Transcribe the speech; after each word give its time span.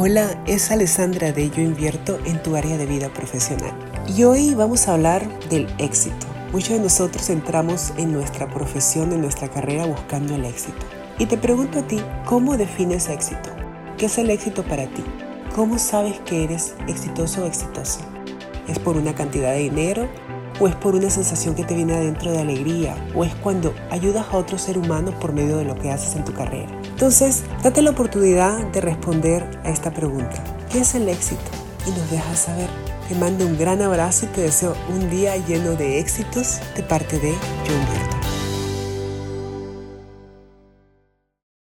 Hola, 0.00 0.40
es 0.46 0.70
Alessandra 0.70 1.32
de 1.32 1.50
Yo 1.50 1.60
Invierto 1.60 2.20
en 2.24 2.40
tu 2.40 2.54
área 2.54 2.76
de 2.76 2.86
vida 2.86 3.12
profesional. 3.12 3.72
Y 4.06 4.22
hoy 4.22 4.54
vamos 4.54 4.86
a 4.86 4.94
hablar 4.94 5.28
del 5.48 5.66
éxito. 5.78 6.24
Muchos 6.52 6.76
de 6.76 6.78
nosotros 6.78 7.28
entramos 7.30 7.92
en 7.96 8.12
nuestra 8.12 8.48
profesión, 8.48 9.12
en 9.12 9.22
nuestra 9.22 9.48
carrera 9.48 9.86
buscando 9.86 10.36
el 10.36 10.44
éxito. 10.44 10.86
Y 11.18 11.26
te 11.26 11.36
pregunto 11.36 11.80
a 11.80 11.82
ti, 11.82 12.00
¿cómo 12.26 12.56
defines 12.56 13.08
éxito? 13.08 13.50
¿Qué 13.96 14.06
es 14.06 14.16
el 14.18 14.30
éxito 14.30 14.62
para 14.62 14.86
ti? 14.86 15.02
¿Cómo 15.56 15.80
sabes 15.80 16.20
que 16.20 16.44
eres 16.44 16.76
exitoso 16.86 17.42
o 17.42 17.48
exitosa? 17.48 17.98
¿Es 18.68 18.78
por 18.78 18.96
una 18.96 19.16
cantidad 19.16 19.50
de 19.50 19.58
dinero? 19.58 20.08
¿O 20.60 20.66
es 20.66 20.74
por 20.74 20.96
una 20.96 21.08
sensación 21.08 21.54
que 21.54 21.62
te 21.62 21.74
viene 21.74 21.94
adentro 21.94 22.32
de 22.32 22.40
alegría? 22.40 22.96
¿O 23.14 23.24
es 23.24 23.34
cuando 23.36 23.72
ayudas 23.90 24.26
a 24.30 24.36
otro 24.36 24.58
ser 24.58 24.76
humano 24.76 25.12
por 25.20 25.32
medio 25.32 25.56
de 25.56 25.64
lo 25.64 25.76
que 25.76 25.90
haces 25.90 26.16
en 26.16 26.24
tu 26.24 26.32
carrera? 26.32 26.68
Entonces, 26.90 27.44
date 27.62 27.80
la 27.80 27.90
oportunidad 27.90 28.66
de 28.72 28.80
responder 28.80 29.60
a 29.64 29.70
esta 29.70 29.92
pregunta. 29.92 30.42
¿Qué 30.72 30.80
es 30.80 30.94
el 30.96 31.08
éxito? 31.08 31.50
Y 31.86 31.90
nos 31.90 32.10
dejas 32.10 32.40
saber. 32.40 32.68
Te 33.08 33.14
mando 33.14 33.46
un 33.46 33.56
gran 33.56 33.80
abrazo 33.82 34.26
y 34.26 34.28
te 34.30 34.42
deseo 34.42 34.74
un 34.88 35.08
día 35.08 35.36
lleno 35.36 35.76
de 35.76 36.00
éxitos 36.00 36.58
de 36.76 36.82
parte 36.82 37.18
de 37.20 37.32
John 37.66 38.07